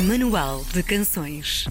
Manual 0.00 0.64
de 0.72 0.82
Canções. 0.82 1.68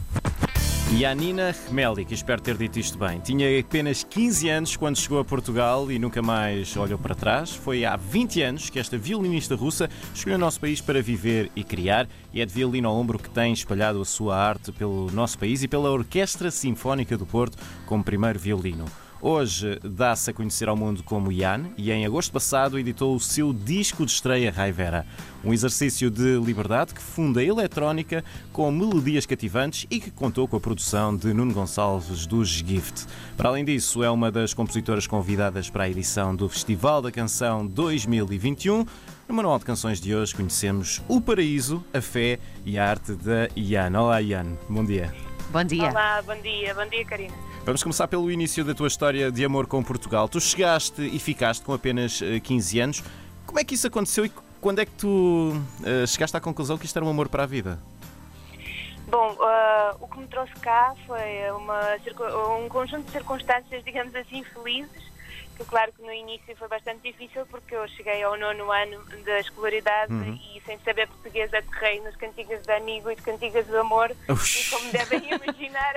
Yanina 0.94 1.54
Remelik, 1.68 2.14
espero 2.14 2.42
ter 2.42 2.56
dito 2.56 2.80
isto 2.80 2.98
bem, 2.98 3.20
tinha 3.20 3.60
apenas 3.60 4.02
15 4.02 4.50
anos 4.50 4.78
quando 4.78 4.98
chegou 4.98 5.20
a 5.20 5.26
Portugal 5.26 5.92
e 5.92 6.00
nunca 6.00 6.22
mais 6.22 6.78
olhou 6.78 6.98
para 6.98 7.14
trás. 7.16 7.52
Foi 7.52 7.84
há 7.84 7.98
20 7.98 8.42
anos 8.42 8.70
que 8.70 8.80
esta 8.80 8.98
violinista 8.98 9.56
russa 9.56 9.90
escolheu 10.16 10.38
o 10.38 10.40
nosso 10.40 10.58
país 10.58 10.80
para 10.80 11.02
viver 11.02 11.52
e 11.54 11.66
criar 11.66 12.08
e 12.34 12.40
é 12.40 12.46
de 12.46 12.54
violino 12.54 12.88
ao 12.88 12.96
ombro 12.96 13.20
que 13.20 13.30
tem 13.30 13.52
espalhado 13.52 14.02
a 14.02 14.06
sua 14.06 14.38
arte 14.38 14.72
pelo 14.72 15.12
nosso 15.12 15.38
país 15.38 15.62
e 15.62 15.68
pela 15.68 15.92
Orquestra 15.92 16.50
Sinfónica 16.50 17.18
do 17.18 17.26
Porto 17.26 17.58
como 17.86 18.06
primeiro 18.06 18.40
violino. 18.40 18.86
Hoje 19.26 19.80
dá-se 19.82 20.30
a 20.30 20.34
conhecer 20.34 20.68
ao 20.68 20.76
mundo 20.76 21.02
como 21.02 21.32
Ian 21.32 21.70
e 21.78 21.94
em 21.94 22.06
agosto 22.06 22.30
passado 22.30 22.78
editou 22.78 23.16
o 23.16 23.20
seu 23.22 23.54
disco 23.54 24.06
de 24.06 24.12
estreia 24.12 24.52
Raivera. 24.52 25.08
Um 25.46 25.54
exercício 25.54 26.12
de 26.12 26.38
liberdade 26.42 26.94
que 26.94 27.02
funda 27.02 27.40
a 27.40 27.44
eletrónica 27.44 28.22
com 28.52 28.70
melodias 28.70 29.26
cativantes 29.26 29.88
e 29.90 30.02
que 30.02 30.12
contou 30.12 30.46
com 30.46 30.58
a 30.58 30.60
produção 30.60 31.16
de 31.16 31.34
Nuno 31.34 31.54
Gonçalves 31.54 32.26
dos 32.26 32.50
Gift. 32.50 33.06
Para 33.38 33.48
além 33.48 33.64
disso, 33.64 34.04
é 34.04 34.10
uma 34.10 34.30
das 34.30 34.54
compositoras 34.54 35.08
convidadas 35.08 35.70
para 35.70 35.86
a 35.86 35.90
edição 35.90 36.36
do 36.36 36.50
Festival 36.50 37.02
da 37.02 37.10
Canção 37.10 37.66
2021. 37.66 38.86
No 39.30 39.34
Manual 39.34 39.58
de 39.58 39.64
Canções 39.64 40.02
de 40.02 40.14
hoje 40.14 40.36
conhecemos 40.36 41.02
o 41.08 41.22
paraíso, 41.22 41.82
a 41.94 42.02
fé 42.02 42.40
e 42.66 42.78
a 42.78 42.90
arte 42.90 43.14
da 43.14 43.48
Ian. 43.56 43.98
Olá, 43.98 44.22
Ian. 44.22 44.58
Bom 44.68 44.84
dia. 44.84 45.16
Bom 45.50 45.64
dia. 45.64 45.90
Olá, 45.90 46.22
bom 46.24 46.36
dia, 46.42 46.76
bom 46.76 46.86
dia, 46.90 47.06
Karina. 47.06 47.53
Vamos 47.66 47.82
começar 47.82 48.10
pelo 48.10 48.30
início 48.30 48.66
da 48.66 48.74
tua 48.74 48.88
história 48.90 49.32
de 49.32 49.46
amor 49.46 49.68
com 49.68 49.82
Portugal. 49.82 50.28
Tu 50.28 50.42
chegaste 50.42 51.02
e 51.02 51.18
ficaste 51.18 51.64
com 51.64 51.74
apenas 51.74 52.20
15 52.44 52.80
anos. 52.82 53.04
Como 53.46 53.58
é 53.58 53.64
que 53.64 53.74
isso 53.74 53.88
aconteceu 53.88 54.26
e 54.26 54.32
quando 54.60 54.80
é 54.80 54.86
que 54.86 54.92
tu 54.92 55.54
uh, 55.80 56.06
chegaste 56.06 56.36
à 56.36 56.42
conclusão 56.42 56.78
que 56.78 56.86
isto 56.86 56.98
era 56.98 57.06
um 57.06 57.10
amor 57.10 57.30
para 57.30 57.44
a 57.44 57.46
vida? 57.46 57.80
Bom, 59.08 59.32
uh, 59.32 59.96
o 60.02 60.08
que 60.10 60.20
me 60.20 60.28
trouxe 60.28 60.54
cá 60.56 60.94
foi 61.08 61.52
uma, 61.52 62.60
um 62.60 62.68
conjunto 62.68 63.06
de 63.06 63.12
circunstâncias, 63.12 63.82
digamos 63.86 64.14
assim, 64.14 64.44
felizes 64.44 65.13
que 65.56 65.64
claro 65.66 65.92
que 65.94 66.02
no 66.02 66.12
início 66.12 66.56
foi 66.56 66.68
bastante 66.68 67.02
difícil 67.04 67.46
porque 67.48 67.76
eu 67.76 67.88
cheguei 67.90 68.24
ao 68.24 68.38
nono 68.38 68.72
ano 68.72 69.04
da 69.24 69.40
escolaridade 69.40 70.12
uhum. 70.12 70.40
e 70.56 70.62
sem 70.66 70.78
saber 70.80 71.08
português 71.08 71.54
aterrei 71.54 72.02
nas 72.02 72.16
cantigas 72.16 72.62
de 72.64 72.72
amigo 72.72 73.12
e 73.12 73.16
de 73.16 73.22
cantigas 73.22 73.66
de 73.66 73.78
amor 73.78 74.16
Ux. 74.30 74.56
e 74.56 74.70
como 74.70 74.92
devem 74.92 75.20
imaginar 75.34 75.94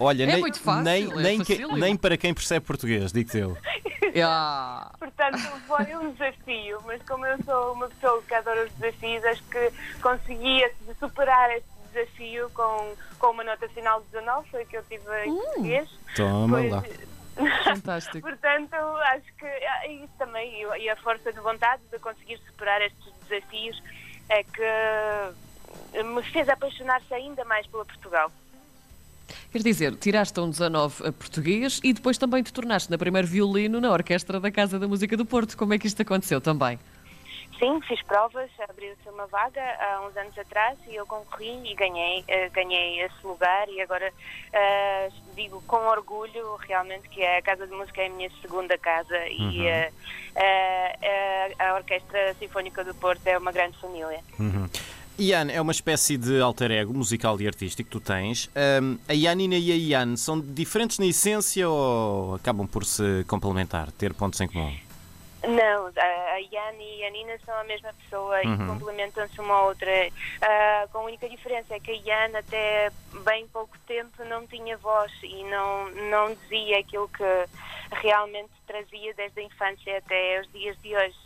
Olha, 0.00 0.24
é 0.24 0.26
nem, 0.26 0.40
muito 0.40 0.60
fácil, 0.60 0.82
nem, 0.82 1.10
é 1.10 1.14
nem, 1.16 1.44
que, 1.44 1.66
nem, 1.66 1.96
para 1.96 2.16
quem 2.16 2.34
percebe 2.34 2.66
português, 2.66 3.12
digo-te 3.12 3.38
eu. 3.38 3.56
yeah. 4.14 4.90
Portanto, 4.98 5.38
foi 5.66 5.96
um 5.96 6.12
desafio, 6.12 6.80
mas 6.84 7.02
como 7.02 7.24
eu 7.26 7.36
sou 7.44 7.72
uma 7.72 7.88
pessoa 7.88 8.22
que 8.22 8.34
adora 8.34 8.64
os 8.64 8.72
desafios, 8.72 9.24
acho 9.24 9.42
que 9.44 9.72
conseguia 10.00 10.72
superar 10.98 11.50
este 11.56 11.68
desafio 11.92 12.50
com, 12.50 12.94
com 13.18 13.30
uma 13.30 13.44
nota 13.44 13.68
final 13.68 14.00
de 14.00 14.06
19, 14.08 14.50
foi 14.50 14.64
que 14.64 14.76
eu 14.76 14.82
tive 14.84 15.04
em 15.24 15.30
uh, 15.30 15.42
português. 15.42 15.88
Toma 16.16 16.60
lá. 16.66 16.82
Fantástico. 17.64 18.20
Portanto, 18.28 18.74
acho 18.74 19.34
que 19.38 19.46
é 19.46 19.92
isso 19.92 20.12
também, 20.18 20.64
e 20.78 20.88
a 20.88 20.96
força 20.96 21.32
de 21.32 21.40
vontade 21.40 21.82
de 21.90 21.98
conseguir 21.98 22.38
superar 22.46 22.80
estes 22.82 23.12
desafios 23.28 23.82
é 24.28 24.42
que 24.42 26.02
me 26.02 26.22
fez 26.22 26.48
apaixonar-se 26.48 27.12
ainda 27.12 27.44
mais 27.44 27.66
pela 27.66 27.84
Portugal. 27.84 28.30
Quer 29.50 29.62
dizer, 29.62 29.94
tiraste 29.96 30.38
um 30.40 30.50
19 30.50 31.06
a 31.06 31.12
português 31.12 31.80
e 31.82 31.92
depois 31.92 32.18
também 32.18 32.42
te 32.42 32.52
tornaste 32.52 32.90
na 32.90 32.98
primeiro 32.98 33.26
violino 33.26 33.80
na 33.80 33.90
Orquestra 33.90 34.40
da 34.40 34.50
Casa 34.50 34.78
da 34.78 34.88
Música 34.88 35.16
do 35.16 35.24
Porto. 35.24 35.56
Como 35.56 35.72
é 35.72 35.78
que 35.78 35.86
isto 35.86 36.02
aconteceu 36.02 36.40
também? 36.40 36.78
Sim, 37.58 37.80
fiz 37.82 38.02
provas, 38.02 38.50
abriu-se 38.68 39.08
uma 39.08 39.26
vaga 39.26 39.62
há 39.62 40.06
uns 40.06 40.16
anos 40.16 40.36
atrás 40.36 40.76
e 40.88 40.96
eu 40.96 41.06
concorri 41.06 41.60
e 41.64 41.74
ganhei, 41.74 42.20
uh, 42.20 42.50
ganhei 42.52 43.00
esse 43.00 43.24
lugar 43.26 43.68
e 43.68 43.80
agora 43.80 44.10
uh, 44.10 45.12
digo 45.36 45.62
com 45.66 45.76
orgulho 45.86 46.56
realmente 46.56 47.08
que 47.08 47.24
a 47.24 47.40
Casa 47.42 47.66
de 47.66 47.72
Música 47.72 48.02
é 48.02 48.06
a 48.06 48.10
minha 48.10 48.30
segunda 48.42 48.76
casa 48.76 49.16
uhum. 49.16 49.50
e 49.50 49.68
uh, 49.68 49.92
a 51.58 51.74
Orquestra 51.74 52.34
Sinfónica 52.34 52.82
do 52.82 52.94
Porto 52.94 53.26
é 53.26 53.38
uma 53.38 53.52
grande 53.52 53.78
família. 53.78 54.20
Uhum. 54.38 54.68
Ian 55.16 55.48
é 55.48 55.60
uma 55.60 55.70
espécie 55.70 56.16
de 56.16 56.40
alter 56.40 56.72
ego 56.72 56.92
musical 56.92 57.40
e 57.40 57.46
artístico 57.46 57.88
que 57.88 57.92
tu 57.98 58.00
tens. 58.00 58.50
Um, 58.82 58.98
a 59.08 59.12
Yanina 59.12 59.54
e 59.54 59.70
a 59.70 59.76
Ian 59.76 60.16
são 60.16 60.40
diferentes 60.40 60.98
na 60.98 61.06
essência 61.06 61.68
ou 61.68 62.34
acabam 62.34 62.66
por 62.66 62.84
se 62.84 63.24
complementar, 63.28 63.92
ter 63.92 64.12
pontos 64.12 64.40
em 64.40 64.48
comum? 64.48 64.74
Não, 65.46 65.92
Ian 66.52 66.74
e 66.78 67.04
a 67.04 67.10
Nina 67.10 67.38
são 67.44 67.54
a 67.54 67.64
mesma 67.64 67.92
pessoa 67.94 68.40
uhum. 68.44 68.54
e 68.54 68.66
complementam-se 68.66 69.40
uma 69.40 69.54
à 69.54 69.62
outra. 69.62 69.90
Uh, 69.90 70.88
com 70.90 70.98
a 70.98 71.04
única 71.04 71.28
diferença 71.28 71.74
é 71.74 71.80
que 71.80 71.90
a 71.90 71.94
Ian 71.94 72.38
até 72.38 72.90
bem 73.24 73.46
pouco 73.48 73.76
tempo 73.86 74.24
não 74.24 74.46
tinha 74.46 74.76
voz 74.76 75.12
e 75.22 75.44
não, 75.44 75.90
não 76.10 76.34
dizia 76.34 76.78
aquilo 76.78 77.08
que 77.08 77.46
realmente 77.92 78.52
trazia 78.66 79.14
desde 79.14 79.40
a 79.40 79.44
infância 79.44 79.98
até 79.98 80.40
os 80.40 80.52
dias 80.52 80.76
de 80.82 80.96
hoje. 80.96 81.16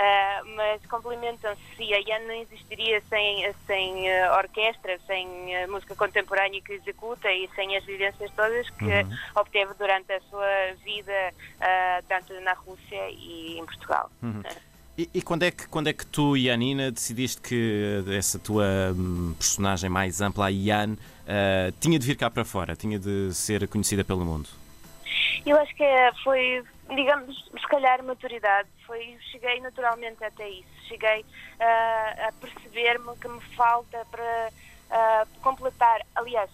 Uh, 0.00 0.56
mas 0.56 0.80
complementam-se 0.86 1.60
e 1.78 1.92
a 1.92 1.98
IAN 1.98 2.26
não 2.26 2.34
existiria 2.36 3.02
sem, 3.10 3.54
sem 3.66 4.08
uh, 4.08 4.32
orquestra, 4.38 4.98
sem 5.06 5.26
uh, 5.26 5.70
música 5.70 5.94
contemporânea 5.94 6.58
que 6.62 6.72
executa 6.72 7.30
e 7.30 7.46
sem 7.54 7.76
as 7.76 7.84
vivências 7.84 8.30
todas 8.30 8.70
que 8.70 8.84
uhum. 8.86 9.18
obteve 9.34 9.74
durante 9.78 10.10
a 10.10 10.20
sua 10.22 10.72
vida, 10.82 11.34
tanto 12.08 12.32
na 12.40 12.54
Rússia 12.54 13.10
e 13.10 13.58
em 13.58 13.66
Portugal. 13.66 14.10
Uhum. 14.22 14.42
E, 14.96 15.10
e, 15.12 15.20
quando, 15.20 15.42
é 15.42 15.50
que, 15.50 15.68
quando 15.68 15.88
é 15.88 15.92
que 15.92 16.06
tu 16.06 16.34
e 16.34 16.50
a 16.50 16.56
Nina 16.56 16.90
decidiste 16.90 17.42
que 17.42 18.02
essa 18.16 18.38
tua 18.38 18.94
um, 18.96 19.34
personagem 19.34 19.90
mais 19.90 20.22
ampla, 20.22 20.46
a 20.46 20.50
Ian, 20.50 20.96
tinha 21.78 21.98
de 21.98 22.06
vir 22.06 22.16
cá 22.16 22.30
para 22.30 22.44
fora, 22.44 22.74
tinha 22.74 22.98
de 22.98 23.34
ser 23.34 23.68
conhecida 23.68 24.02
pelo 24.02 24.24
mundo? 24.24 24.48
Eu 25.44 25.58
acho 25.58 25.74
que 25.74 25.82
é, 25.82 26.10
foi, 26.22 26.62
digamos, 26.94 27.36
se 27.58 27.68
calhar 27.68 28.02
maturidade. 28.02 28.68
Foi, 28.86 29.18
cheguei 29.30 29.60
naturalmente 29.60 30.22
até 30.24 30.48
isso. 30.48 30.68
Cheguei 30.88 31.20
uh, 31.22 32.28
a 32.28 32.32
perceber-me 32.40 33.16
que 33.18 33.28
me 33.28 33.40
falta 33.56 34.04
para 34.10 34.50
uh, 34.90 35.40
completar. 35.40 36.02
Aliás, 36.14 36.50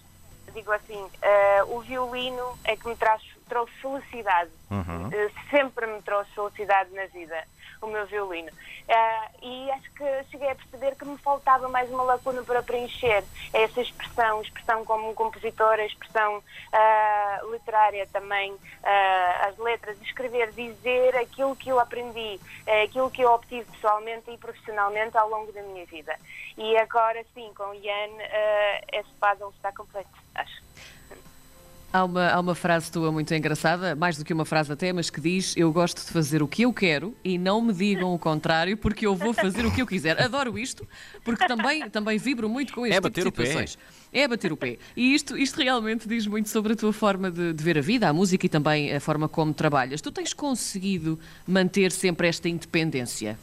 digo 0.53 0.71
assim, 0.71 1.01
uh, 1.01 1.75
o 1.75 1.81
violino 1.81 2.57
é 2.63 2.75
que 2.75 2.87
me 2.87 2.95
traz, 2.95 3.21
trouxe 3.47 3.73
felicidade. 3.81 4.51
Uhum. 4.69 5.09
sempre 5.49 5.87
me 5.87 6.01
trouxe 6.01 6.29
felicidade 6.31 6.93
na 6.93 7.05
vida 7.07 7.43
o 7.81 7.87
meu 7.87 8.05
violino. 8.05 8.49
Uh, 8.49 9.45
e 9.45 9.71
acho 9.71 9.91
que 9.91 10.23
cheguei 10.31 10.49
a 10.49 10.55
perceber 10.55 10.95
que 10.95 11.05
me 11.05 11.17
faltava 11.17 11.67
mais 11.67 11.89
uma 11.89 12.03
lacuna 12.03 12.41
para 12.43 12.63
preencher 12.63 13.23
essa 13.53 13.81
expressão, 13.81 14.41
expressão 14.41 14.85
como 14.85 15.13
compositora, 15.13 15.85
expressão 15.85 16.37
uh, 16.37 17.51
literária 17.51 18.07
também, 18.07 18.53
uh, 18.53 19.47
as 19.47 19.57
letras, 19.57 20.01
escrever, 20.01 20.51
dizer 20.51 21.15
aquilo 21.17 21.55
que 21.55 21.69
eu 21.69 21.79
aprendi, 21.79 22.39
aquilo 22.83 23.11
que 23.11 23.21
eu 23.21 23.31
obtive 23.31 23.69
pessoalmente 23.71 24.31
e 24.31 24.37
profissionalmente 24.37 25.17
ao 25.17 25.29
longo 25.29 25.51
da 25.51 25.61
minha 25.61 25.85
vida. 25.85 26.17
E 26.57 26.77
agora 26.77 27.23
sim, 27.33 27.51
com 27.55 27.73
Ian, 27.73 28.17
esse 28.91 29.09
puzzle 29.19 29.51
está 29.51 29.71
completo, 29.71 30.09
acho. 30.33 30.67
Há 31.91 32.03
uma, 32.03 32.27
há 32.27 32.39
uma 32.39 32.53
frase 32.53 32.91
tua 32.91 33.11
muito 33.11 33.33
engraçada, 33.33 33.95
mais 33.95 34.17
do 34.17 34.25
que 34.25 34.33
uma 34.33 34.43
frase 34.43 34.71
até, 34.71 34.91
mas 34.91 35.09
que 35.09 35.21
diz: 35.21 35.55
Eu 35.55 35.71
gosto 35.71 36.05
de 36.05 36.11
fazer 36.11 36.43
o 36.43 36.47
que 36.47 36.63
eu 36.63 36.73
quero 36.73 37.15
e 37.23 37.37
não 37.37 37.61
me 37.61 37.73
digam 37.73 38.13
o 38.13 38.19
contrário, 38.19 38.75
porque 38.75 39.07
eu 39.07 39.15
vou 39.15 39.33
fazer 39.33 39.65
o 39.65 39.71
que 39.71 39.81
eu 39.81 39.87
quiser. 39.87 40.21
Adoro 40.21 40.59
isto, 40.59 40.85
porque 41.23 41.47
também, 41.47 41.89
também 41.89 42.17
vibro 42.17 42.49
muito 42.49 42.73
com 42.73 42.85
este 42.85 42.97
é 42.97 43.01
tipo 43.01 43.13
de 43.13 43.23
situações. 43.23 43.77
É 44.11 44.27
bater 44.27 44.51
o 44.51 44.57
pé. 44.57 44.77
E 44.95 45.13
isto, 45.13 45.37
isto 45.37 45.61
realmente 45.61 46.07
diz 46.07 46.27
muito 46.27 46.49
sobre 46.49 46.73
a 46.73 46.75
tua 46.75 46.91
forma 46.91 47.31
de, 47.31 47.53
de 47.53 47.63
ver 47.63 47.77
a 47.77 47.81
vida, 47.81 48.07
a 48.07 48.13
música 48.13 48.45
e 48.45 48.49
também 48.49 48.93
a 48.93 48.99
forma 48.99 49.29
como 49.29 49.53
trabalhas. 49.53 50.01
Tu 50.01 50.11
tens 50.11 50.33
conseguido 50.33 51.17
manter 51.47 51.91
sempre 51.91 52.27
esta 52.27 52.49
independência? 52.49 53.37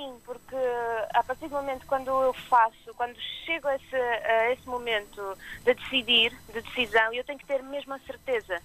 Sim, 0.00 0.20
porque 0.24 0.56
a 1.14 1.22
partir 1.22 1.48
do 1.48 1.56
momento 1.56 1.86
quando 1.86 2.08
eu 2.08 2.32
faço, 2.48 2.94
quando 2.96 3.14
chego 3.44 3.68
a 3.68 3.76
esse, 3.76 3.96
a 3.96 4.52
esse 4.52 4.66
momento 4.66 5.36
de 5.64 5.74
decidir, 5.74 6.32
de 6.52 6.62
decisão, 6.62 7.12
eu 7.12 7.24
tenho 7.24 7.38
que 7.38 7.46
ter 7.46 7.62
mesmo 7.62 7.94
a 7.94 7.98
certeza. 8.00 8.60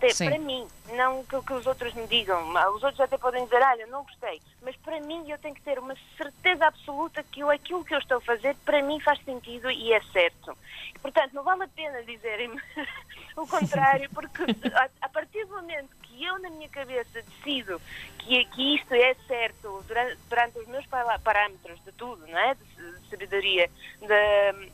Ter, 0.00 0.16
para 0.16 0.38
mim, 0.38 0.66
não 0.88 1.24
que, 1.26 1.42
que 1.42 1.52
os 1.52 1.66
outros 1.66 1.92
me 1.92 2.06
digam. 2.06 2.48
Os 2.74 2.82
outros 2.82 3.00
até 3.00 3.18
podem 3.18 3.44
dizer, 3.44 3.62
olha, 3.62 3.86
não 3.86 4.02
gostei. 4.02 4.40
Mas 4.62 4.74
para 4.76 4.98
mim 4.98 5.30
eu 5.30 5.38
tenho 5.38 5.54
que 5.54 5.60
ter 5.60 5.78
uma 5.78 5.94
certeza 6.16 6.66
absoluta 6.66 7.22
que 7.22 7.40
eu, 7.40 7.50
aquilo 7.50 7.84
que 7.84 7.94
eu 7.94 7.98
estou 7.98 8.16
a 8.16 8.22
fazer, 8.22 8.56
para 8.64 8.82
mim 8.82 8.98
faz 9.00 9.22
sentido 9.24 9.70
e 9.70 9.92
é 9.92 10.00
certo. 10.04 10.56
Portanto, 11.02 11.34
não 11.34 11.44
vale 11.44 11.64
a 11.64 11.68
pena 11.68 12.02
dizerem-me 12.02 12.58
o 13.36 13.46
contrário, 13.46 14.08
porque 14.10 14.42
a, 14.74 14.88
a 15.02 15.08
partir 15.10 15.44
do 15.44 15.56
momento 15.56 15.94
que 16.02 16.24
eu, 16.24 16.38
na 16.38 16.48
minha 16.48 16.68
cabeça, 16.70 17.22
decido 17.22 17.78
que, 18.18 18.44
que 18.46 18.76
isto 18.76 18.94
é 18.94 19.14
certo 19.26 19.84
durante, 19.86 20.16
durante 20.30 20.58
os 20.60 20.66
meus 20.66 20.86
parâmetros 21.22 21.78
de 21.84 21.92
tudo, 21.92 22.26
não 22.26 22.38
é? 22.38 22.54
De, 22.54 23.00
de 23.00 23.10
sabedoria, 23.10 23.70
de, 24.00 24.70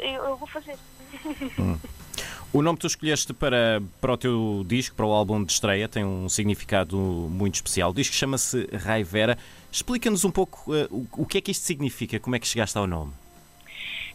eu, 0.00 0.24
eu 0.24 0.36
vou 0.36 0.46
fazer. 0.48 0.78
Hum. 1.58 1.78
O 2.54 2.60
nome 2.60 2.76
que 2.76 2.82
tu 2.82 2.86
escolheste 2.86 3.32
para, 3.32 3.80
para 3.98 4.12
o 4.12 4.16
teu 4.18 4.62
disco, 4.66 4.94
para 4.94 5.06
o 5.06 5.12
álbum 5.12 5.42
de 5.42 5.50
estreia, 5.50 5.88
tem 5.88 6.04
um 6.04 6.28
significado 6.28 6.98
muito 6.98 7.54
especial. 7.54 7.90
O 7.90 7.94
disco 7.94 8.14
chama-se 8.14 8.66
Raivera. 8.76 9.38
Explica-nos 9.70 10.22
um 10.22 10.30
pouco 10.30 10.70
uh, 10.70 10.84
o, 10.90 11.22
o 11.22 11.26
que 11.26 11.38
é 11.38 11.40
que 11.40 11.50
isto 11.50 11.64
significa, 11.64 12.20
como 12.20 12.36
é 12.36 12.38
que 12.38 12.46
chegaste 12.46 12.76
ao 12.76 12.86
nome. 12.86 13.14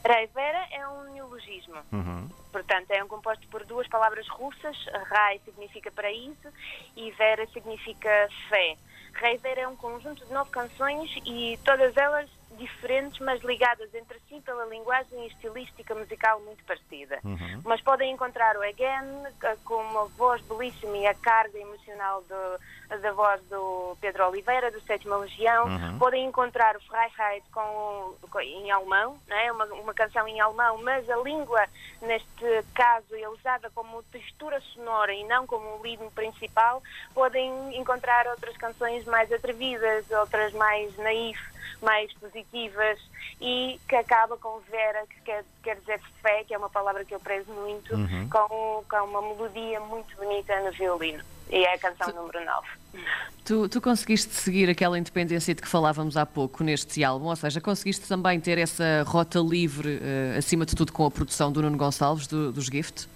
Raivera 0.06 0.68
é 0.69 0.88
um 0.88 1.13
neologismo. 1.13 1.78
Uhum. 1.92 2.30
Portanto, 2.51 2.92
é 2.92 3.04
um 3.04 3.07
composto 3.07 3.48
por 3.48 3.66
duas 3.66 3.88
palavras 3.88 4.28
russas. 4.28 4.78
Rai 5.10 5.42
significa 5.44 5.92
paraíso 5.92 6.48
e 6.95 7.10
Vera 7.13 7.48
significa 7.48 8.30
fé. 8.50 8.78
Raivera 9.13 9.62
é 9.62 9.68
um 9.68 9.75
conjunto 9.75 10.24
de 10.24 10.31
nove 10.31 10.51
canções 10.51 11.10
e 11.25 11.57
todas 11.66 11.98
elas 11.98 12.30
diferentes, 12.57 13.19
mas 13.19 13.42
ligadas 13.44 13.94
entre 13.94 14.19
si 14.27 14.42
pela 14.42 14.65
linguagem 14.65 15.24
e 15.24 15.27
estilística 15.27 15.95
musical 15.95 16.39
muito 16.42 16.63
parecida. 16.65 17.19
Uhum. 17.24 17.62
Mas 17.63 17.81
podem 17.81 18.12
encontrar 18.12 18.57
o 18.57 18.62
Again, 18.62 19.25
eh, 19.44 19.57
com 19.63 19.75
uma 19.75 20.06
voz 20.06 20.42
belíssima 20.42 20.98
e 20.98 21.07
a 21.07 21.13
carga 21.13 21.57
emocional 21.57 22.24
do, 22.24 22.98
da 22.98 23.12
voz 23.12 23.42
do 23.50 23.98
Pedro 24.01 24.27
Oliveira, 24.27 24.71
do 24.71 24.81
Sétima 24.81 25.18
Legião. 25.18 25.65
Uhum. 25.65 26.00
Podem 26.00 26.25
encontrar 26.25 26.75
o 26.75 26.81
Freiheit 26.81 27.44
com, 27.51 28.15
com, 28.30 28.39
em 28.39 28.71
alemão, 28.71 29.18
né? 29.27 29.51
uma, 29.51 29.65
uma 29.65 29.94
canção 29.94 30.27
em 30.27 30.39
alemão, 30.39 30.81
mas 30.83 31.09
a 31.09 31.18
língua, 31.18 31.65
neste 32.01 32.63
caso, 32.74 33.15
é 33.15 33.30
usada 33.30 33.69
como 33.71 34.04
textura 34.04 34.59
sonora 34.74 35.13
e 35.13 35.24
não 35.25 35.45
como 35.45 35.75
o 35.75 35.81
ritmo 35.81 36.12
principal. 36.12 36.81
Podem 37.13 37.77
encontrar 37.77 38.27
outras 38.27 38.56
canções 38.57 39.06
mais 39.06 39.31
atrevidas, 39.31 40.09
outras 40.12 40.54
mais 40.54 40.95
naif, 40.98 41.39
mais 41.81 42.12
positivas 42.14 43.00
e 43.42 43.80
que 43.88 43.96
acaba 43.96 44.38
com 44.38 44.60
Vera, 44.69 45.06
que 45.10 45.22
quer, 45.22 45.46
quer 45.64 45.75
dizer 45.78 46.00
fé, 46.22 46.44
que 46.44 46.54
é 46.54 46.58
uma 46.58 46.69
palavra 46.69 47.04
que 47.06 47.14
eu 47.14 47.19
prezo 47.19 47.52
muito, 47.52 47.94
Uhum. 47.96 48.30
com, 48.30 48.84
com 48.90 49.04
uma 49.06 49.22
melodia 49.22 49.80
muito 49.80 50.16
bonita 50.18 50.60
no 50.62 50.72
violino. 50.72 51.24
E 51.50 51.64
é 51.64 51.74
a 51.75 51.78
canção 51.78 52.14
número 52.14 52.44
9. 52.44 52.68
Tu, 53.46 53.69
tu 53.69 53.80
conseguiste 53.80 54.34
seguir 54.34 54.69
aquela 54.69 55.00
independência 55.00 55.56
de 55.56 55.62
que 55.62 55.68
falávamos 55.68 56.18
há 56.18 56.25
pouco 56.25 56.62
neste 56.64 57.02
álbum, 57.04 57.28
ou 57.28 57.36
seja, 57.38 57.62
conseguiste 57.62 58.06
também 58.08 58.38
ter 58.40 58.58
essa 58.58 59.04
rota 59.08 59.40
livre, 59.40 60.00
eh, 60.02 60.36
acima 60.38 60.66
de 60.66 60.75
tudo 60.75 60.92
com 60.92 61.06
a 61.06 61.12
produção 61.12 61.50
do 61.52 61.62
Nuno 61.62 61.78
Gonçalves, 61.78 62.28
do- 62.28 62.52
dos 62.52 62.66
Gift? 62.66 63.08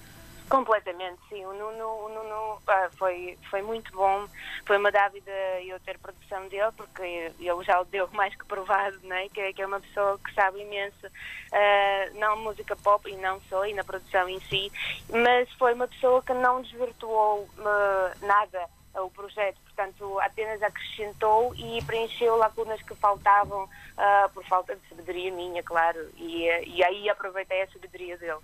Completamente, 0.52 1.18
sim. 1.30 1.46
O 1.46 1.54
Nuno, 1.54 1.88
o 1.88 2.10
Nuno 2.10 2.62
ah, 2.68 2.90
foi, 2.98 3.38
foi 3.50 3.62
muito 3.62 3.90
bom. 3.94 4.28
Foi 4.66 4.76
uma 4.76 4.92
dávida 4.92 5.32
eu 5.66 5.80
ter 5.80 5.98
produção 5.98 6.46
dele, 6.50 6.74
porque 6.76 7.02
ele 7.40 7.64
já 7.64 7.80
o 7.80 7.86
deu 7.86 8.06
mais 8.12 8.36
que 8.36 8.44
provado, 8.46 9.00
né? 9.04 9.30
que, 9.30 9.40
é- 9.40 9.54
que 9.54 9.62
é 9.62 9.66
uma 9.66 9.80
pessoa 9.80 10.20
que 10.20 10.34
sabe 10.34 10.60
imenso, 10.62 11.08
ah, 11.54 12.10
não 12.16 12.36
música 12.36 12.76
pop, 12.76 13.10
e 13.10 13.16
não 13.16 13.40
só, 13.50 13.66
e 13.66 13.74
na 13.74 13.86
produção 13.86 14.28
em 14.28 14.42
si, 14.42 14.70
mas 15.10 15.50
foi 15.54 15.74
uma 15.74 15.88
pessoa 15.88 16.22
que 16.22 16.34
não 16.34 16.62
desvirtuou 16.62 17.48
ah, 17.60 18.12
nada 18.22 18.68
o 18.94 19.10
projeto, 19.10 19.58
portanto, 19.64 20.20
apenas 20.20 20.62
acrescentou 20.62 21.56
e 21.56 21.82
preencheu 21.86 22.36
lacunas 22.36 22.82
que 22.82 22.94
faltavam 22.96 23.70
ah, 23.98 24.30
por 24.34 24.44
falta 24.44 24.76
de 24.76 24.82
sabedoria 24.90 25.32
minha, 25.32 25.64
claro, 25.64 26.10
e, 26.18 26.44
e 26.68 26.84
aí 26.84 27.10
aproveitei 27.10 27.62
a 27.62 27.68
sabedoria 27.68 28.18
dele. 28.18 28.40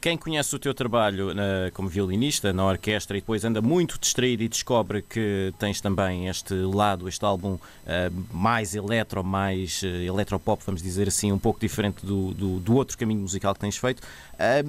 Quem 0.00 0.16
conhece 0.16 0.56
o 0.56 0.58
teu 0.58 0.72
trabalho 0.72 1.34
na- 1.34 1.70
como 1.74 1.86
violinista, 1.86 2.54
na 2.54 2.64
orquestra, 2.64 3.18
e 3.18 3.20
depois 3.20 3.44
anda 3.44 3.60
muito 3.60 3.98
distraído 3.98 4.42
e 4.42 4.48
descobre 4.48 5.02
que 5.02 5.52
tens 5.58 5.78
também 5.78 6.26
este 6.26 6.54
lado, 6.54 7.06
este 7.06 7.22
álbum 7.22 7.58
eh, 7.86 8.10
mais 8.32 8.74
eletro, 8.74 9.22
mais 9.22 9.82
eh, 9.84 10.04
eletropop, 10.06 10.62
vamos 10.64 10.80
dizer 10.82 11.06
assim, 11.08 11.30
um 11.32 11.38
pouco 11.38 11.60
diferente 11.60 12.04
do, 12.06 12.32
do, 12.32 12.60
do 12.60 12.74
outro 12.76 12.96
caminho 12.96 13.20
musical 13.20 13.52
que 13.52 13.60
tens 13.60 13.76
feito. 13.76 14.02
eh, 14.38 14.64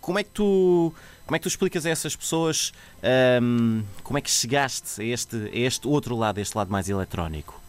como 0.00 0.18
é 0.18 0.24
que 0.24 0.30
tu 0.30 0.94
como 1.26 1.36
é 1.36 1.38
que 1.38 1.42
tu 1.42 1.48
explicas 1.48 1.84
a 1.84 1.90
essas 1.90 2.16
pessoas 2.16 2.72
ehm, 3.02 3.82
como 4.02 4.16
é 4.18 4.22
que 4.22 4.30
chegaste 4.30 5.00
a 5.00 5.04
este, 5.04 5.36
a 5.36 5.58
este 5.58 5.86
outro 5.86 6.16
lado, 6.16 6.38
a 6.38 6.40
este 6.40 6.56
lado 6.56 6.72
mais 6.72 6.88
eletrónico? 6.88 7.60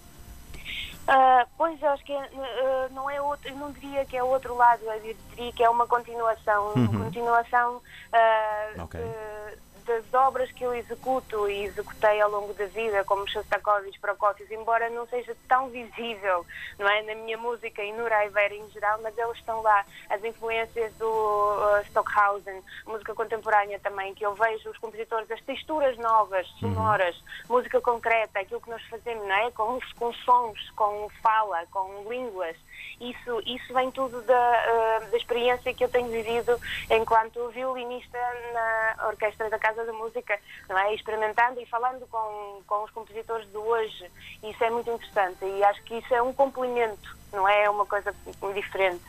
Ah, 1.07 1.45
pois, 1.57 1.81
eu 1.81 1.89
acho 1.89 2.03
que 2.05 2.13
é, 2.13 2.19
ah, 2.23 2.89
não 2.91 3.09
é 3.09 3.21
outro, 3.21 3.49
eu 3.49 3.55
não 3.55 3.71
diria 3.73 4.05
que 4.05 4.15
é 4.15 4.23
outro 4.23 4.55
lado, 4.55 4.83
eu 4.83 5.15
diria 5.29 5.51
que 5.53 5.63
é 5.63 5.69
uma 5.69 5.87
continuação, 5.87 6.73
uma 6.75 7.03
continuação 7.05 7.81
ah, 8.13 8.67
Ok. 8.83 8.99
de- 9.01 9.70
das 9.85 10.13
obras 10.13 10.51
que 10.51 10.63
eu 10.63 10.73
executo 10.73 11.49
e 11.49 11.65
executei 11.65 12.21
ao 12.21 12.29
longo 12.29 12.53
da 12.53 12.65
vida, 12.67 13.03
como 13.05 13.27
Shostakovich, 13.27 13.99
Prokofiev, 13.99 14.53
embora 14.53 14.89
não 14.89 15.07
seja 15.07 15.35
tão 15.47 15.69
visível 15.69 16.45
não 16.77 16.87
é, 16.87 17.01
na 17.03 17.15
minha 17.15 17.37
música 17.37 17.83
e 17.83 17.91
no 17.93 18.07
Raiver 18.07 18.53
em 18.53 18.69
geral, 18.71 18.99
mas 19.01 19.17
elas 19.17 19.37
estão 19.37 19.61
lá. 19.61 19.85
As 20.09 20.23
influências 20.23 20.93
do 20.95 21.07
ah, 21.07 21.81
Stockhausen, 21.87 22.63
música 22.85 23.13
contemporânea 23.13 23.79
também, 23.79 24.13
que 24.13 24.25
eu 24.25 24.33
vejo 24.35 24.69
os 24.69 24.77
compositores, 24.77 25.29
as 25.31 25.41
texturas 25.41 25.97
novas, 25.97 26.47
sonoras, 26.59 27.15
música 27.49 27.79
concreta, 27.81 28.39
aquilo 28.39 28.61
que 28.61 28.69
nós 28.69 28.83
fazemos, 28.83 29.27
não 29.27 29.35
é? 29.35 29.51
Com, 29.51 29.79
com 29.97 30.13
sons, 30.13 30.69
com 30.75 31.09
fala, 31.21 31.65
com 31.67 32.05
línguas. 32.09 32.55
Isso, 33.01 33.41
isso 33.47 33.73
vem 33.73 33.89
tudo 33.91 34.21
da, 34.21 34.35
ah, 34.35 35.07
da 35.09 35.17
experiência 35.17 35.73
que 35.73 35.83
eu 35.83 35.89
tenho 35.89 36.07
vivido 36.09 36.59
enquanto 36.89 37.49
violinista 37.49 38.17
na 38.53 39.07
Orquestra 39.07 39.49
da 39.49 39.57
Casa 39.57 39.83
da 39.85 39.93
Música, 39.93 40.39
não 40.69 40.77
é? 40.77 40.93
Experimentando 40.93 41.59
e 41.59 41.65
falando 41.65 42.05
com, 42.07 42.61
com 42.67 42.83
os 42.83 42.91
compositores 42.91 43.49
de 43.49 43.57
hoje. 43.57 44.05
Isso 44.43 44.63
é 44.63 44.69
muito 44.69 44.91
interessante 44.91 45.43
e 45.43 45.63
acho 45.63 45.83
que 45.83 45.95
isso 45.95 46.13
é 46.13 46.21
um 46.21 46.31
complemento, 46.31 47.17
não 47.33 47.47
é 47.47 47.67
uma 47.69 47.85
coisa 47.85 48.13
diferente. 48.53 49.03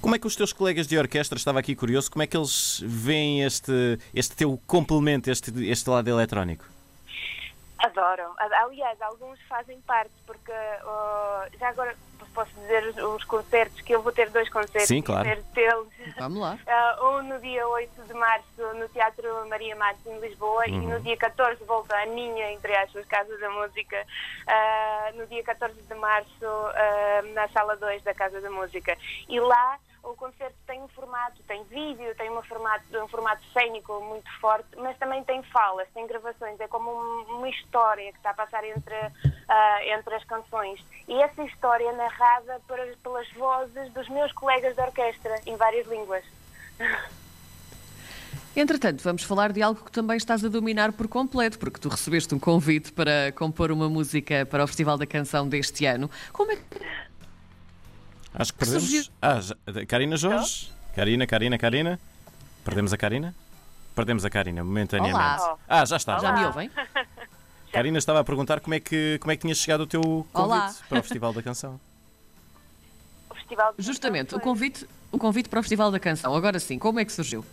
Como 0.00 0.14
é 0.14 0.18
que 0.18 0.26
os 0.26 0.34
teus 0.34 0.52
colegas 0.52 0.86
de 0.86 0.98
orquestra, 0.98 1.36
estava 1.36 1.58
aqui 1.58 1.76
curioso, 1.76 2.10
como 2.10 2.22
é 2.22 2.26
que 2.26 2.34
eles 2.34 2.80
veem 2.82 3.42
este, 3.42 3.98
este 4.14 4.34
teu 4.34 4.58
complemento, 4.66 5.30
este, 5.30 5.52
este 5.68 5.90
lado 5.90 6.08
eletrónico? 6.08 6.64
Adoram. 7.78 8.34
Aliás, 8.38 9.00
alguns 9.02 9.38
fazem 9.48 9.80
parte, 9.82 10.12
porque 10.26 10.52
ah, 10.52 11.48
já 11.58 11.68
agora 11.68 11.94
posso 12.34 12.50
dizer 12.60 12.84
os- 12.86 12.96
os 12.96 13.24
concertos, 13.24 13.80
que 13.82 13.94
eu 13.94 14.02
vou 14.02 14.12
ter 14.12 14.30
dois 14.30 14.48
concertos. 14.48 14.86
Sim, 14.88 15.02
claro. 15.02 15.24
Deles. 15.54 16.14
Vamos 16.18 16.40
lá. 16.40 16.58
Ah, 16.66 16.98
um 17.02 17.22
no 17.22 17.40
dia 17.40 17.66
8 17.66 18.02
de 18.04 18.14
março 18.14 18.74
no 18.76 18.88
Teatro 18.90 19.48
Maria 19.48 19.74
Matos 19.76 20.04
em 20.06 20.18
Lisboa 20.20 20.66
e 20.66 20.70
no 20.72 21.00
dia 21.00 21.16
14 21.16 21.62
volta 21.64 21.96
a 21.96 22.06
minha, 22.06 22.52
entre 22.52 22.74
aspas, 22.76 23.04
Casa 23.06 23.36
da 23.38 23.50
Música, 23.50 24.06
ah, 24.46 25.10
no 25.14 25.26
dia 25.26 25.42
14 25.42 25.74
de 25.82 25.94
março 25.94 26.28
ah, 26.44 27.22
na 27.34 27.48
Sala 27.48 27.76
2 27.76 28.02
da 28.02 28.14
Casa 28.14 28.40
da 28.40 28.50
Música. 28.50 28.96
E 29.28 29.40
lá 29.40 29.78
o 30.02 30.14
concerto 30.14 30.56
tem 30.66 30.82
um 30.82 30.88
formato, 30.88 31.42
tem 31.46 31.62
vídeo, 31.64 32.14
tem 32.16 32.28
uma 32.30 32.42
formato, 32.42 32.84
um 33.02 33.08
formato 33.08 33.42
cênico 33.52 34.00
muito 34.04 34.30
forte, 34.40 34.68
mas 34.76 34.96
também 34.98 35.22
tem 35.24 35.42
falas, 35.44 35.86
tem 35.94 36.06
gravações, 36.06 36.58
é 36.60 36.68
como 36.68 36.90
um- 36.90 37.36
uma 37.38 37.48
história 37.48 38.10
que 38.12 38.18
está 38.18 38.30
a 38.30 38.34
passar 38.34 38.64
entre, 38.64 38.94
ah, 39.48 39.78
entre 39.86 40.14
as 40.14 40.24
canções. 40.24 40.84
E 41.06 41.20
essa 41.20 41.42
história 41.44 41.88
é 41.88 41.92
narrada 41.92 42.60
por- 42.66 42.78
pelas 43.02 43.30
vozes 43.32 43.92
dos 43.92 44.08
meus 44.08 44.32
colegas 44.32 44.74
de 44.74 44.80
orquestra, 44.82 45.40
em 45.46 45.56
várias 45.56 45.86
línguas. 45.86 46.24
Entretanto, 48.56 49.00
vamos 49.04 49.22
falar 49.22 49.52
de 49.52 49.62
algo 49.62 49.84
que 49.84 49.92
também 49.92 50.16
estás 50.16 50.44
a 50.44 50.48
dominar 50.48 50.92
por 50.92 51.06
completo, 51.06 51.56
porque 51.58 51.78
tu 51.78 51.88
recebeste 51.88 52.34
um 52.34 52.38
convite 52.38 52.92
para 52.92 53.30
compor 53.32 53.70
uma 53.70 53.88
música 53.88 54.44
para 54.44 54.64
o 54.64 54.66
Festival 54.66 54.98
da 54.98 55.06
Canção 55.06 55.48
deste 55.48 55.86
ano. 55.86 56.10
Como 56.32 56.50
é 56.50 56.56
que 56.56 56.62
Acho 58.34 58.52
que 58.52 58.58
perdemos. 58.58 58.82
surgiu- 58.84 59.12
Ah, 59.20 59.40
já- 59.40 59.56
Karina 59.86 60.16
Jorge? 60.16 60.70
Karina, 60.94 61.26
Karina, 61.26 61.58
Karina? 61.58 62.00
Perdemos 62.64 62.92
a 62.92 62.96
Karina? 62.96 63.34
Perdemos 63.94 64.24
a 64.24 64.30
Karina, 64.30 64.62
momentaneamente. 64.64 65.16
Olá. 65.16 65.56
Ah, 65.68 65.84
já 65.84 65.96
está. 65.96 66.14
já 66.18 66.20
Já 66.28 66.32
me 66.32 66.44
ouvem? 66.46 66.70
Karina 67.72 67.98
estava 67.98 68.20
a 68.20 68.24
perguntar 68.24 68.60
como 68.60 68.74
é, 68.74 68.80
que, 68.80 69.18
como 69.20 69.30
é 69.32 69.36
que 69.36 69.42
tinha 69.42 69.54
chegado 69.54 69.82
o 69.82 69.86
teu 69.86 70.00
convite 70.02 70.28
Olá. 70.34 70.74
para 70.88 70.98
o 70.98 71.02
Festival 71.02 71.32
da 71.32 71.42
Canção. 71.42 71.80
O 73.30 73.34
Festival 73.34 73.74
Justamente, 73.78 74.26
Canção 74.30 74.38
o 74.38 74.42
convite, 74.42 74.88
o 75.12 75.18
convite 75.18 75.48
para 75.48 75.60
o 75.60 75.62
Festival 75.62 75.90
da 75.90 76.00
Canção. 76.00 76.34
Agora 76.34 76.58
sim, 76.58 76.78
como 76.78 76.98
é 76.98 77.04
que 77.04 77.12
surgiu? 77.12 77.44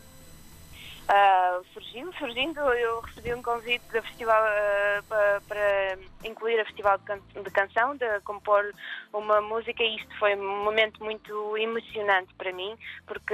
Surgiu, 1.74 2.12
surgindo, 2.20 2.60
eu 2.60 3.00
recebi 3.02 3.34
um 3.34 3.42
convite 3.42 3.82
do 3.94 4.02
festival 4.04 4.44
ah, 4.44 5.04
pa- 5.08 5.42
para 5.48 5.98
incluir 6.24 6.60
a 6.60 6.66
festival 6.66 6.98
de, 6.98 7.04
can- 7.06 7.44
de 7.44 7.52
canção, 7.52 7.96
de 7.96 8.20
compor 8.22 8.74
uma 9.14 9.40
música 9.42 9.84
e 9.84 9.96
isto 9.96 10.18
foi 10.20 10.36
um 10.36 10.64
momento 10.66 11.02
muito 11.04 11.58
emocionante 11.58 12.34
para 12.38 12.52
mim, 12.52 12.78
porque 13.06 13.34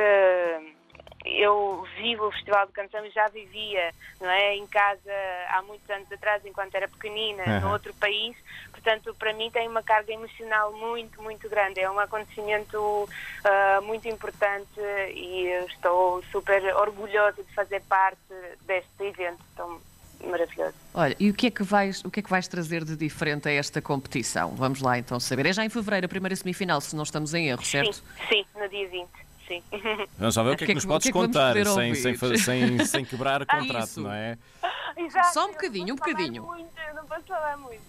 eu 1.25 1.87
vivo 1.97 2.27
o 2.27 2.31
festival 2.31 2.67
de 2.67 2.73
canção 2.73 3.05
e 3.05 3.09
já 3.11 3.27
vivia, 3.27 3.91
não 4.19 4.29
é, 4.29 4.55
em 4.55 4.67
casa 4.67 5.11
há 5.49 5.61
muitos 5.61 5.89
anos 5.89 6.11
atrás, 6.11 6.45
enquanto 6.45 6.75
era 6.75 6.87
pequenina, 6.87 7.59
no 7.61 7.71
outro 7.71 7.93
país. 7.95 8.35
Portanto, 8.71 9.15
para 9.17 9.33
mim 9.33 9.49
tem 9.49 9.67
uma 9.67 9.81
carga 9.81 10.11
emocional 10.11 10.73
muito, 10.73 11.21
muito 11.21 11.49
grande. 11.49 11.79
É 11.79 11.89
um 11.89 11.99
acontecimento 11.99 13.09
ah, 13.45 13.79
muito 13.81 14.07
importante 14.07 14.79
e 15.15 15.47
eu 15.47 15.65
estou 15.67 16.21
super 16.31 16.61
orgulhosa 16.75 17.41
de 17.43 17.53
fazer 17.53 17.81
parte 17.83 18.19
deste 18.65 19.03
evento 19.03 19.41
tão 19.55 19.79
maravilhoso. 20.27 20.75
Olha, 20.93 21.15
e 21.19 21.29
o 21.29 21.33
que 21.33 21.47
é 21.47 21.51
que 21.51 21.63
vais, 21.63 22.03
o 22.03 22.11
que 22.11 22.19
é 22.19 22.23
que 22.23 22.29
vais 22.29 22.47
trazer 22.47 22.83
de 22.83 22.95
diferente 22.95 23.47
a 23.47 23.51
esta 23.51 23.81
competição? 23.81 24.51
Vamos 24.55 24.81
lá 24.81 24.97
então 24.97 25.19
saber. 25.19 25.45
É 25.45 25.53
já 25.53 25.65
em 25.65 25.69
fevereiro, 25.69 26.05
a 26.05 26.09
primeira 26.09 26.35
semifinal, 26.35 26.81
se 26.81 26.95
não 26.95 27.03
estamos 27.03 27.33
em 27.33 27.49
erro, 27.49 27.63
certo? 27.63 27.95
Sim, 27.95 28.03
sim, 28.29 28.45
no 28.55 28.67
dia 28.69 28.87
20, 28.87 29.09
sim. 29.47 29.63
Vamos 30.17 30.35
lá 30.35 30.43
ver 30.43 30.51
o 30.53 30.57
que 30.57 30.63
é 30.63 30.67
que 30.67 30.73
nos 30.75 30.85
podes 30.85 31.03
que 31.03 31.09
é 31.09 31.11
que 31.11 31.17
contar 31.27 31.53
sem, 31.65 31.95
sem, 31.95 32.15
sem, 32.37 32.79
sem 32.85 33.05
quebrar 33.05 33.41
o 33.41 33.45
contrato, 33.45 33.83
Isso. 33.85 34.01
não 34.01 34.11
é? 34.11 34.37
Exato, 34.97 35.33
Só 35.33 35.45
um 35.47 35.51
bocadinho, 35.51 35.87
não 35.87 35.95
um 35.95 35.97
posso 35.97 36.11
falar 36.11 36.23
bocadinho. 36.23 36.43
muito, 36.43 36.71
não 36.95 37.05
posso 37.05 37.23
falar 37.23 37.57
muito. 37.57 37.83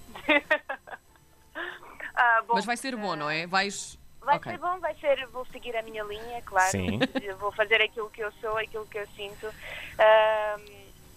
Ah, 2.15 2.43
bom, 2.47 2.55
Mas 2.55 2.65
vai 2.65 2.77
ser 2.77 2.97
bom, 2.97 3.13
ah, 3.13 3.17
não 3.17 3.31
é? 3.31 3.47
Vais. 3.47 3.99
Vai 4.21 4.37
Ok. 4.37 4.53
ser 4.53 4.59
bom, 4.59 4.79
vai 4.81 4.95
ser, 4.95 5.27
vou 5.27 5.45
seguir 5.47 5.77
a 5.77 5.83
minha 5.83 6.03
linha, 6.05 6.41
claro. 6.43 6.71
Sim. 6.71 6.99
Vou 7.39 7.53
fazer 7.53 7.83
aquilo 7.83 8.09
que 8.11 8.23
eu 8.23 8.33
sou, 8.41 8.57
aquilo 8.57 8.87
que 8.87 8.99
eu 8.99 9.07
sinto. 9.09 9.53
Ah, 9.99 10.57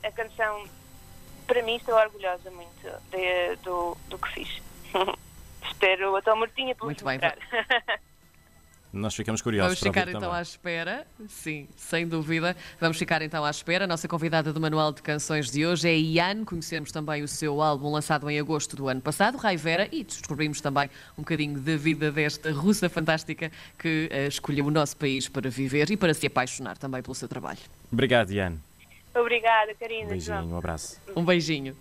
a 0.03 0.11
canção, 0.11 0.63
para 1.45 1.61
mim, 1.63 1.75
estou 1.77 1.95
orgulhosa 1.95 2.51
muito 2.51 2.83
de- 3.11 3.55
do, 3.63 3.95
do 4.09 4.17
que 4.17 4.33
fiz. 4.33 4.61
Espero 5.63 6.15
a 6.15 6.21
tua 6.21 6.35
mortinha 6.35 6.75
por 6.75 6.85
Muito 6.85 7.05
bem. 7.05 7.19
Nós 8.91 9.13
ficamos 9.13 9.41
curiosos 9.41 9.79
Vamos 9.79 9.95
ficar 9.95 10.07
então 10.07 10.21
também. 10.21 10.37
à 10.37 10.41
espera, 10.41 11.07
sim, 11.27 11.67
sem 11.75 12.07
dúvida. 12.07 12.55
Vamos 12.79 12.97
ficar 12.97 13.21
então 13.21 13.43
à 13.43 13.49
espera. 13.49 13.83
A 13.83 13.87
nossa 13.87 14.07
convidada 14.07 14.53
do 14.53 14.59
Manual 14.59 14.93
de 14.93 15.01
Canções 15.01 15.51
de 15.51 15.65
hoje 15.65 15.89
é 15.89 15.95
Ian. 15.97 16.45
Conhecemos 16.45 16.91
também 16.91 17.21
o 17.21 17.27
seu 17.27 17.61
álbum 17.61 17.91
lançado 17.91 18.29
em 18.29 18.39
agosto 18.39 18.75
do 18.75 18.87
ano 18.87 19.01
passado, 19.01 19.37
Raivera, 19.37 19.87
e 19.91 20.03
descobrimos 20.03 20.61
também 20.61 20.89
um 21.17 21.21
bocadinho 21.21 21.59
da 21.59 21.75
vida 21.75 22.11
desta 22.11 22.51
russa 22.51 22.89
fantástica 22.89 23.51
que 23.77 24.07
eh, 24.11 24.27
escolheu 24.27 24.65
o 24.65 24.71
nosso 24.71 24.95
país 24.97 25.27
para 25.27 25.49
viver 25.49 25.91
e 25.91 25.97
para 25.97 26.13
se 26.13 26.25
apaixonar 26.27 26.77
também 26.77 27.01
pelo 27.01 27.15
seu 27.15 27.27
trabalho. 27.27 27.59
Obrigado, 27.91 28.31
Ian. 28.31 28.53
Obrigada, 29.13 29.73
Karina. 29.73 30.05
Um 30.05 30.09
beijinho, 30.09 30.45
um 30.45 30.57
abraço. 30.57 31.01
Um 31.15 31.25
beijinho. 31.25 31.75